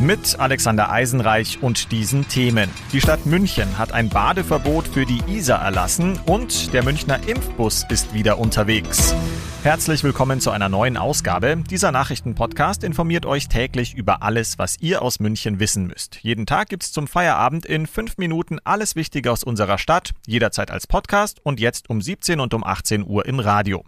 mit 0.00 0.38
Alexander 0.38 0.90
Eisenreich 0.90 1.62
und 1.62 1.92
diesen 1.92 2.28
Themen. 2.28 2.70
Die 2.92 3.00
Stadt 3.00 3.26
München 3.26 3.78
hat 3.78 3.92
ein 3.92 4.08
Badeverbot 4.08 4.88
für 4.88 5.06
die 5.06 5.22
Isar 5.26 5.62
erlassen 5.62 6.18
und 6.26 6.72
der 6.72 6.82
Münchner 6.82 7.20
Impfbus 7.28 7.84
ist 7.88 8.12
wieder 8.12 8.38
unterwegs. 8.38 9.14
Herzlich 9.62 10.04
willkommen 10.04 10.40
zu 10.40 10.50
einer 10.50 10.68
neuen 10.68 10.96
Ausgabe. 10.96 11.56
Dieser 11.70 11.90
Nachrichtenpodcast 11.90 12.84
informiert 12.84 13.24
euch 13.24 13.48
täglich 13.48 13.94
über 13.94 14.22
alles, 14.22 14.58
was 14.58 14.78
ihr 14.80 15.00
aus 15.00 15.20
München 15.20 15.58
wissen 15.60 15.86
müsst. 15.86 16.18
Jeden 16.22 16.44
Tag 16.44 16.68
gibt's 16.68 16.92
zum 16.92 17.06
Feierabend 17.06 17.64
in 17.64 17.86
fünf 17.86 18.18
Minuten 18.18 18.58
alles 18.64 18.96
Wichtige 18.96 19.32
aus 19.32 19.44
unserer 19.44 19.78
Stadt, 19.78 20.10
jederzeit 20.26 20.70
als 20.70 20.86
Podcast 20.86 21.40
und 21.44 21.60
jetzt 21.60 21.88
um 21.88 22.02
17 22.02 22.40
und 22.40 22.52
um 22.52 22.62
18 22.62 23.06
Uhr 23.06 23.24
im 23.26 23.40
Radio. 23.40 23.84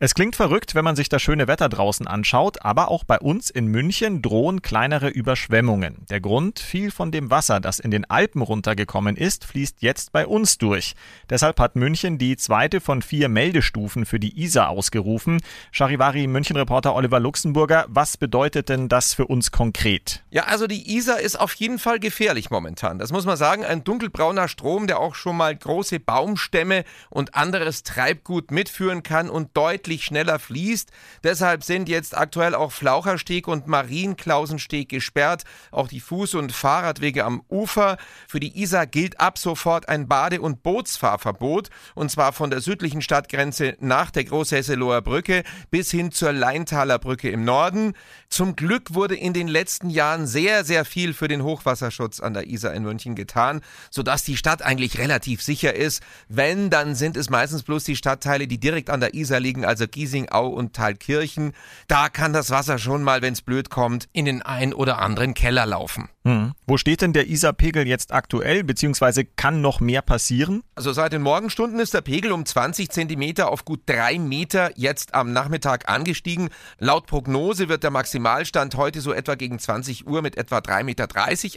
Es 0.00 0.14
klingt 0.14 0.36
verrückt, 0.36 0.76
wenn 0.76 0.84
man 0.84 0.94
sich 0.94 1.08
das 1.08 1.20
schöne 1.22 1.48
Wetter 1.48 1.68
draußen 1.68 2.06
anschaut, 2.06 2.64
aber 2.64 2.88
auch 2.88 3.02
bei 3.02 3.18
uns 3.18 3.50
in 3.50 3.66
München 3.66 4.22
drohen 4.22 4.62
kleinere 4.62 5.08
Überschwemmungen. 5.08 6.06
Der 6.08 6.20
Grund, 6.20 6.60
viel 6.60 6.92
von 6.92 7.10
dem 7.10 7.30
Wasser, 7.30 7.58
das 7.58 7.80
in 7.80 7.90
den 7.90 8.08
Alpen 8.08 8.40
runtergekommen 8.40 9.16
ist, 9.16 9.44
fließt 9.44 9.82
jetzt 9.82 10.12
bei 10.12 10.24
uns 10.24 10.56
durch. 10.56 10.94
Deshalb 11.30 11.58
hat 11.58 11.74
München 11.74 12.16
die 12.16 12.36
zweite 12.36 12.80
von 12.80 13.02
vier 13.02 13.28
Meldestufen 13.28 14.06
für 14.06 14.20
die 14.20 14.40
Isar 14.40 14.68
ausgerufen. 14.68 15.40
Charivari 15.72 16.28
München-Reporter 16.28 16.94
Oliver 16.94 17.18
Luxemburger, 17.18 17.86
was 17.88 18.16
bedeutet 18.16 18.68
denn 18.68 18.88
das 18.88 19.14
für 19.14 19.26
uns 19.26 19.50
konkret? 19.50 20.22
Ja, 20.30 20.44
also 20.44 20.68
die 20.68 20.94
Isar 20.94 21.18
ist 21.18 21.40
auf 21.40 21.54
jeden 21.54 21.80
Fall 21.80 21.98
gefährlich 21.98 22.50
momentan. 22.50 23.00
Das 23.00 23.10
muss 23.10 23.26
man 23.26 23.36
sagen. 23.36 23.64
Ein 23.64 23.82
dunkelbrauner 23.82 24.46
Strom, 24.46 24.86
der 24.86 25.00
auch 25.00 25.16
schon 25.16 25.36
mal 25.36 25.56
große 25.56 25.98
Baumstämme 25.98 26.84
und 27.10 27.34
anderes 27.34 27.82
Treibgut 27.82 28.52
mitführen 28.52 29.02
kann 29.02 29.28
und 29.28 29.56
deutlich 29.56 29.87
deutlich 29.88 30.04
schneller 30.04 30.38
fließt. 30.38 30.90
Deshalb 31.24 31.64
sind 31.64 31.88
jetzt 31.88 32.16
aktuell 32.16 32.54
auch 32.54 32.72
Flauchersteg 32.72 33.48
und 33.48 33.66
Marienklausensteg 33.66 34.90
gesperrt, 34.90 35.44
auch 35.70 35.88
die 35.88 36.02
Fuß- 36.02 36.36
und 36.36 36.52
Fahrradwege 36.52 37.24
am 37.24 37.42
Ufer. 37.48 37.96
Für 38.28 38.38
die 38.38 38.60
Isar 38.60 38.86
gilt 38.86 39.18
ab 39.18 39.38
sofort 39.38 39.88
ein 39.88 40.06
Bade- 40.06 40.42
und 40.42 40.62
Bootsfahrverbot 40.62 41.70
und 41.94 42.10
zwar 42.10 42.34
von 42.34 42.50
der 42.50 42.60
südlichen 42.60 43.00
Stadtgrenze 43.00 43.76
nach 43.80 44.10
der 44.10 44.24
Großhesseloher 44.24 45.00
Brücke 45.00 45.42
bis 45.70 45.90
hin 45.90 46.12
zur 46.12 46.32
Leintaler 46.32 46.98
Brücke 46.98 47.30
im 47.30 47.44
Norden. 47.44 47.94
Zum 48.28 48.56
Glück 48.56 48.92
wurde 48.94 49.16
in 49.16 49.32
den 49.32 49.48
letzten 49.48 49.88
Jahren 49.88 50.26
sehr, 50.26 50.64
sehr 50.64 50.84
viel 50.84 51.14
für 51.14 51.28
den 51.28 51.42
Hochwasserschutz 51.42 52.20
an 52.20 52.34
der 52.34 52.46
Isar 52.46 52.74
in 52.74 52.82
München 52.82 53.14
getan, 53.14 53.62
sodass 53.90 54.22
die 54.22 54.36
Stadt 54.36 54.60
eigentlich 54.60 54.98
relativ 54.98 55.40
sicher 55.42 55.74
ist. 55.74 56.02
Wenn, 56.28 56.68
dann 56.68 56.94
sind 56.94 57.16
es 57.16 57.30
meistens 57.30 57.62
bloß 57.62 57.84
die 57.84 57.96
Stadtteile, 57.96 58.46
die 58.46 58.58
direkt 58.58 58.90
an 58.90 59.00
der 59.00 59.14
Isar 59.14 59.40
liegen, 59.40 59.64
also 59.64 59.77
also 59.78 59.88
Giesing, 59.88 60.28
Au 60.30 60.48
und 60.48 60.74
Thalkirchen. 60.74 61.52
Da 61.86 62.08
kann 62.08 62.32
das 62.32 62.50
Wasser 62.50 62.78
schon 62.78 63.02
mal, 63.02 63.22
wenn 63.22 63.32
es 63.32 63.42
blöd 63.42 63.70
kommt, 63.70 64.08
in 64.12 64.24
den 64.24 64.42
ein 64.42 64.74
oder 64.74 64.98
anderen 64.98 65.34
Keller 65.34 65.66
laufen. 65.66 66.08
Hm. 66.24 66.52
Wo 66.70 66.76
steht 66.76 67.00
denn 67.00 67.14
der 67.14 67.28
Isarpegel 67.28 67.86
jetzt 67.88 68.12
aktuell, 68.12 68.62
beziehungsweise 68.62 69.24
kann 69.24 69.62
noch 69.62 69.80
mehr 69.80 70.02
passieren? 70.02 70.62
Also 70.74 70.92
seit 70.92 71.14
den 71.14 71.22
Morgenstunden 71.22 71.80
ist 71.80 71.94
der 71.94 72.02
Pegel 72.02 72.30
um 72.30 72.44
20 72.44 72.90
Zentimeter 72.90 73.50
auf 73.50 73.64
gut 73.64 73.80
drei 73.86 74.18
Meter 74.18 74.72
jetzt 74.76 75.14
am 75.14 75.32
Nachmittag 75.32 75.88
angestiegen. 75.88 76.50
Laut 76.78 77.06
Prognose 77.06 77.70
wird 77.70 77.84
der 77.84 77.90
Maximalstand 77.90 78.74
heute 78.74 79.00
so 79.00 79.14
etwa 79.14 79.34
gegen 79.34 79.58
20 79.58 80.06
Uhr 80.06 80.20
mit 80.20 80.36
etwa 80.36 80.58
3,30 80.58 80.84
Meter 80.84 81.08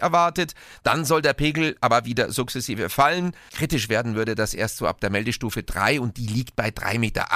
erwartet. 0.01 0.53
Dann 0.83 1.03
soll 1.03 1.21
der 1.21 1.33
Pegel 1.33 1.75
aber 1.81 2.05
wieder 2.05 2.31
sukzessive 2.31 2.87
fallen. 2.87 3.33
Kritisch 3.53 3.89
werden 3.89 4.15
würde 4.15 4.35
das 4.35 4.53
erst 4.53 4.77
so 4.77 4.87
ab 4.87 5.01
der 5.01 5.09
Meldestufe 5.09 5.61
3 5.61 5.99
und 5.99 6.15
die 6.15 6.27
liegt 6.27 6.55
bei 6.55 6.69
3,80 6.69 6.99
Meter. 6.99 7.27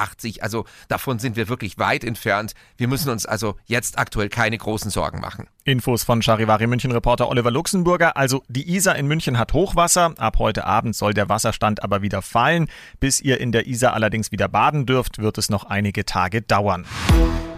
Also 0.41 0.63
davon 0.87 1.19
sind 1.19 1.35
wir 1.35 1.49
wirklich 1.49 1.77
weit 1.77 2.05
entfernt. 2.05 2.53
Wir 2.77 2.87
müssen 2.87 3.09
uns 3.09 3.25
also 3.25 3.57
jetzt 3.65 3.97
aktuell 3.97 4.29
keine 4.29 4.57
großen 4.57 4.91
Sorgen 4.91 5.19
machen. 5.19 5.49
Infos 5.67 6.03
von 6.03 6.21
Charivari 6.21 6.67
München 6.67 6.91
Reporter 6.91 7.27
Oliver 7.27 7.49
Luxemburger. 7.65 8.15
Also 8.15 8.43
die 8.47 8.75
Isar 8.75 8.95
in 8.95 9.07
München 9.07 9.39
hat 9.39 9.53
Hochwasser. 9.53 10.13
Ab 10.19 10.37
heute 10.37 10.65
Abend 10.65 10.95
soll 10.95 11.15
der 11.15 11.29
Wasserstand 11.29 11.83
aber 11.83 12.03
wieder 12.03 12.21
fallen. 12.21 12.67
Bis 12.99 13.19
ihr 13.19 13.41
in 13.41 13.51
der 13.51 13.65
Isar 13.65 13.93
allerdings 13.93 14.31
wieder 14.31 14.47
baden 14.47 14.85
dürft, 14.85 15.17
wird 15.17 15.39
es 15.39 15.49
noch 15.49 15.63
einige 15.63 16.05
Tage 16.05 16.43
dauern. 16.43 16.85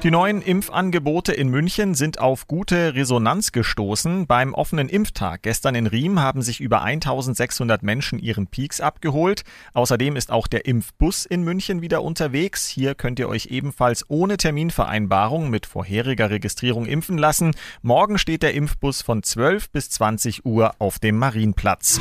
Die 0.03 0.12
neuen 0.12 0.44
Impfangebote 0.44 1.34
in 1.34 1.50
München 1.50 1.96
sind 1.96 2.19
auf 2.19 2.47
gute 2.47 2.94
Resonanz 2.94 3.52
gestoßen. 3.52 4.28
Beim 4.28 4.53
offenen 4.53 4.90
Impftag 4.90 5.41
gestern 5.41 5.74
in 5.74 5.88
Riem 5.88 6.19
haben 6.19 6.44
sich 6.44 6.62
über 6.62 6.84
1600 6.84 7.81
Menschen 7.81 8.19
ihren 8.19 8.46
Peaks 8.46 8.80
abgeholt. 8.80 9.44
Außerdem 9.74 10.16
ist 10.16 10.31
auch 10.31 10.46
der 10.46 10.68
Impfbus 10.68 11.25
in 11.25 11.41
München 11.44 11.81
wieder 11.81 12.03
unterwegs. 12.03 12.68
Hier 12.68 12.94
könnt 12.94 13.18
ihr 13.18 13.28
euch 13.28 13.47
ebenfalls 13.47 14.06
ohne 14.08 14.38
Terminvereinbarung 14.38 15.50
mit 15.50 15.66
vorheriger 15.66 16.29
Registrierung 16.29 16.85
impfen 16.85 17.18
lassen. 17.18 17.56
Morgen 17.81 18.19
steht 18.19 18.44
der 18.44 18.53
Impfbus 18.53 19.02
von 19.02 19.24
12 19.24 19.72
bis 19.72 19.90
20 19.90 20.46
Uhr 20.46 20.75
auf 20.78 21.00
dem 21.00 21.18
Marienplatz. 21.18 22.00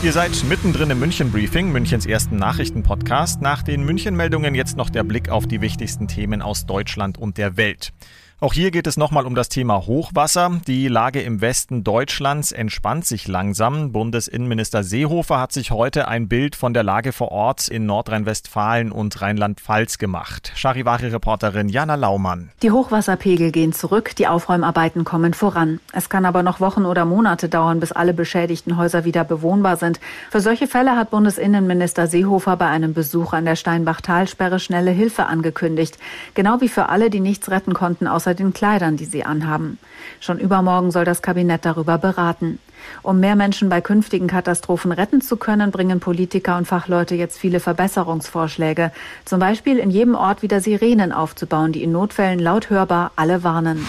Ihr 0.00 0.12
seid 0.12 0.44
mittendrin 0.48 0.90
im 0.90 1.00
München 1.00 1.32
Briefing, 1.32 1.72
Münchens 1.72 2.06
ersten 2.06 2.36
Nachrichtenpodcast. 2.36 3.42
Nach 3.42 3.64
den 3.64 3.82
München-Meldungen 3.82 4.54
jetzt 4.54 4.76
noch 4.76 4.90
der 4.90 5.02
Blick 5.02 5.28
auf 5.28 5.48
die 5.48 5.60
wichtigsten 5.60 6.06
Themen 6.06 6.40
aus 6.40 6.66
Deutschland 6.66 7.17
und 7.18 7.38
der 7.38 7.56
Welt. 7.56 7.92
Auch 8.40 8.52
hier 8.52 8.70
geht 8.70 8.86
es 8.86 8.96
nochmal 8.96 9.26
um 9.26 9.34
das 9.34 9.48
Thema 9.48 9.84
Hochwasser. 9.88 10.60
Die 10.68 10.86
Lage 10.86 11.20
im 11.20 11.40
Westen 11.40 11.82
Deutschlands 11.82 12.52
entspannt 12.52 13.04
sich 13.04 13.26
langsam. 13.26 13.90
Bundesinnenminister 13.90 14.84
Seehofer 14.84 15.40
hat 15.40 15.50
sich 15.50 15.72
heute 15.72 16.06
ein 16.06 16.28
Bild 16.28 16.54
von 16.54 16.72
der 16.72 16.84
Lage 16.84 17.10
vor 17.10 17.32
Ort 17.32 17.66
in 17.66 17.84
Nordrhein-Westfalen 17.86 18.92
und 18.92 19.20
Rheinland-Pfalz 19.20 19.98
gemacht. 19.98 20.52
Charivari-Reporterin 20.54 21.68
Jana 21.68 21.96
Laumann. 21.96 22.50
Die 22.62 22.70
Hochwasserpegel 22.70 23.50
gehen 23.50 23.72
zurück, 23.72 24.14
die 24.14 24.28
Aufräumarbeiten 24.28 25.02
kommen 25.02 25.34
voran. 25.34 25.80
Es 25.92 26.08
kann 26.08 26.24
aber 26.24 26.44
noch 26.44 26.60
Wochen 26.60 26.84
oder 26.84 27.04
Monate 27.06 27.48
dauern, 27.48 27.80
bis 27.80 27.90
alle 27.90 28.14
beschädigten 28.14 28.76
Häuser 28.76 29.04
wieder 29.04 29.24
bewohnbar 29.24 29.78
sind. 29.78 29.98
Für 30.30 30.40
solche 30.40 30.68
Fälle 30.68 30.94
hat 30.94 31.10
Bundesinnenminister 31.10 32.06
Seehofer 32.06 32.56
bei 32.56 32.66
einem 32.66 32.94
Besuch 32.94 33.32
an 33.32 33.46
der 33.46 33.56
Steinbach-Talsperre 33.56 34.60
schnelle 34.60 34.92
Hilfe 34.92 35.26
angekündigt. 35.26 35.98
Genau 36.34 36.60
wie 36.60 36.68
für 36.68 36.88
alle, 36.88 37.10
die 37.10 37.18
nichts 37.18 37.50
retten 37.50 37.74
konnten, 37.74 38.06
außer 38.06 38.27
außer 38.28 38.34
den 38.34 38.52
Kleidern, 38.52 38.96
die 38.96 39.04
sie 39.04 39.24
anhaben. 39.24 39.78
Schon 40.20 40.38
übermorgen 40.38 40.90
soll 40.90 41.04
das 41.04 41.22
Kabinett 41.22 41.64
darüber 41.64 41.98
beraten. 41.98 42.58
Um 43.02 43.20
mehr 43.20 43.36
Menschen 43.36 43.68
bei 43.68 43.80
künftigen 43.80 44.26
Katastrophen 44.26 44.92
retten 44.92 45.20
zu 45.20 45.36
können, 45.36 45.70
bringen 45.70 46.00
Politiker 46.00 46.56
und 46.58 46.66
Fachleute 46.66 47.14
jetzt 47.14 47.38
viele 47.38 47.60
Verbesserungsvorschläge. 47.60 48.92
Zum 49.24 49.40
Beispiel 49.40 49.78
in 49.78 49.90
jedem 49.90 50.14
Ort 50.14 50.42
wieder 50.42 50.60
Sirenen 50.60 51.12
aufzubauen, 51.12 51.72
die 51.72 51.82
in 51.82 51.92
Notfällen 51.92 52.38
laut 52.38 52.70
hörbar 52.70 53.12
alle 53.16 53.42
warnen. 53.42 53.84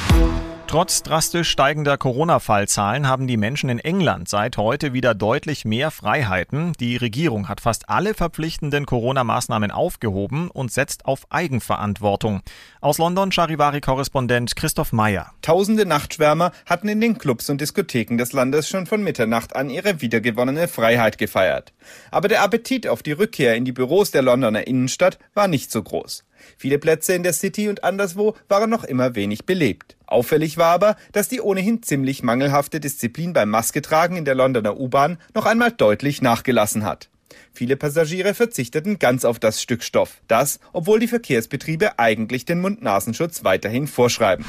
Trotz 0.69 1.02
drastisch 1.02 1.50
steigender 1.50 1.97
Corona-Fallzahlen 1.97 3.07
haben 3.07 3.25
die 3.25 3.38
Menschen 3.38 3.72
in 3.72 3.80
England 3.80 4.30
seit 4.30 4.56
heute 4.57 4.94
wieder 4.94 5.16
deutlich 5.16 5.66
mehr 5.66 5.90
Freiheiten. 5.90 6.74
Die 6.80 6.96
Regierung 6.96 7.50
hat 7.50 7.59
fast 7.59 7.90
alle 7.90 8.13
verpflichtenden 8.13 8.85
Corona-Maßnahmen 8.85 9.72
aufgehoben 9.72 10.52
und 10.52 10.72
setzt 10.72 11.06
auf 11.06 11.25
Eigenverantwortung. 11.31 12.44
Aus 12.81 13.00
London 13.00 13.31
Charivari-Korrespondent 13.31 14.56
Christoph 14.56 14.94
Meyer. 14.94 15.31
Tausende 15.41 15.88
Nachtschwärmer 15.88 16.52
hatten 16.68 16.88
in 16.88 17.01
den 17.01 17.18
Clubs 17.18 17.50
und 17.50 17.62
Diskotheken 17.62 18.19
des 18.19 18.34
Landes 18.34 18.69
schon 18.69 18.86
von 18.86 19.01
Mitternacht 19.01 19.56
an 19.56 19.72
ihre 19.72 20.01
wiedergewonnene 20.01 20.68
Freiheit 20.68 21.18
gefeiert. 21.18 21.74
Aber 22.12 22.27
der 22.27 22.44
Appetit 22.44 22.88
auf 22.88 23.01
die 23.01 23.13
Rückkehr 23.13 23.56
in 23.56 23.65
die 23.65 23.72
Büros 23.72 24.12
der 24.12 24.22
Londoner 24.22 24.68
Innenstadt 24.68 25.18
war 25.33 25.48
nicht 25.48 25.72
so 25.72 25.81
groß. 25.81 26.25
Viele 26.57 26.80
Plätze 26.80 27.13
in 27.13 27.24
der 27.24 27.33
City 27.33 27.69
und 27.69 27.83
anderswo 27.83 28.36
waren 28.47 28.69
noch 28.69 28.83
immer 28.83 29.15
wenig 29.15 29.45
belebt. 29.45 29.97
Auffällig 30.06 30.57
war 30.57 30.74
aber, 30.74 30.95
dass 31.12 31.27
die 31.27 31.41
ohnehin 31.41 31.83
ziemlich 31.83 32.24
mangelhafte 32.24 32.80
Disziplin 32.80 33.33
beim 33.33 33.50
Masketragen 33.50 34.18
in 34.18 34.25
der 34.25 34.36
Londoner 34.36 34.80
U-Bahn 34.80 35.18
noch 35.33 35.45
einmal 35.45 35.71
deutlich 35.71 36.21
nachgelassen 36.21 36.83
hat. 36.83 37.09
Viele 37.53 37.77
Passagiere 37.77 38.33
verzichteten 38.33 38.99
ganz 38.99 39.25
auf 39.25 39.39
das 39.39 39.61
Stück 39.61 39.83
Stoff. 39.83 40.21
Das, 40.27 40.59
obwohl 40.73 40.99
die 40.99 41.07
Verkehrsbetriebe 41.07 41.99
eigentlich 41.99 42.45
den 42.45 42.61
Mund-Nasenschutz 42.61 43.43
weiterhin 43.43 43.87
vorschreiben. 43.87 44.45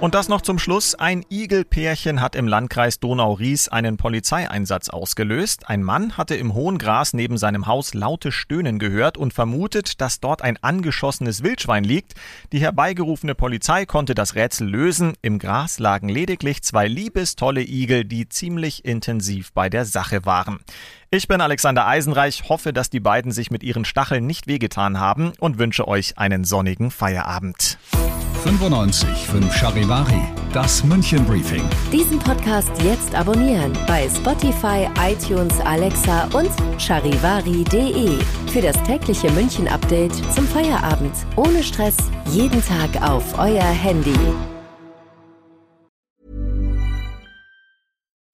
Und 0.00 0.14
das 0.14 0.28
noch 0.28 0.42
zum 0.42 0.60
Schluss. 0.60 0.94
Ein 0.94 1.24
Igelpärchen 1.28 2.20
hat 2.20 2.36
im 2.36 2.46
Landkreis 2.46 3.00
Donau-Ries 3.00 3.68
einen 3.68 3.96
Polizeieinsatz 3.96 4.90
ausgelöst. 4.90 5.68
Ein 5.68 5.82
Mann 5.82 6.16
hatte 6.16 6.36
im 6.36 6.54
hohen 6.54 6.78
Gras 6.78 7.14
neben 7.14 7.36
seinem 7.36 7.66
Haus 7.66 7.94
laute 7.94 8.30
Stöhnen 8.30 8.78
gehört 8.78 9.18
und 9.18 9.34
vermutet, 9.34 10.00
dass 10.00 10.20
dort 10.20 10.42
ein 10.42 10.56
angeschossenes 10.62 11.42
Wildschwein 11.42 11.82
liegt. 11.82 12.14
Die 12.52 12.60
herbeigerufene 12.60 13.34
Polizei 13.34 13.86
konnte 13.86 14.14
das 14.14 14.36
Rätsel 14.36 14.68
lösen. 14.68 15.14
Im 15.20 15.40
Gras 15.40 15.80
lagen 15.80 16.08
lediglich 16.08 16.62
zwei 16.62 16.86
liebestolle 16.86 17.62
Igel, 17.62 18.04
die 18.04 18.28
ziemlich 18.28 18.84
intensiv 18.84 19.52
bei 19.52 19.68
der 19.68 19.84
Sache 19.84 20.24
waren. 20.24 20.60
Ich 21.10 21.26
bin 21.26 21.40
Alexander 21.40 21.86
Eisenreich, 21.86 22.50
hoffe, 22.50 22.74
dass 22.74 22.90
die 22.90 23.00
beiden 23.00 23.32
sich 23.32 23.50
mit 23.50 23.62
ihren 23.62 23.86
Stacheln 23.86 24.26
nicht 24.26 24.46
wehgetan 24.46 25.00
haben 25.00 25.32
und 25.40 25.58
wünsche 25.58 25.88
euch 25.88 26.18
einen 26.18 26.44
sonnigen 26.44 26.90
Feierabend. 26.90 27.78
95 28.44 29.08
5 29.08 29.56
Charivari, 29.56 30.20
das 30.52 30.84
München 30.84 31.24
Briefing. 31.24 31.64
Diesen 31.90 32.18
Podcast 32.18 32.70
jetzt 32.82 33.14
abonnieren 33.14 33.72
bei 33.86 34.06
Spotify, 34.06 34.86
iTunes, 35.00 35.58
Alexa 35.60 36.28
und 36.34 36.50
charivari.de 36.78 38.18
für 38.52 38.60
das 38.60 38.76
tägliche 38.82 39.30
München 39.32 39.66
Update 39.66 40.14
zum 40.34 40.46
Feierabend. 40.46 41.14
Ohne 41.36 41.62
Stress, 41.62 41.96
jeden 42.32 42.62
Tag 42.66 43.02
auf 43.02 43.38
euer 43.38 43.64
Handy. 43.64 44.14